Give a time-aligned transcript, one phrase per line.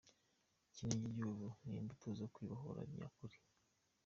[0.73, 3.37] Kinigi y’ubu ni imbuto zo kwibohora nyakuri”.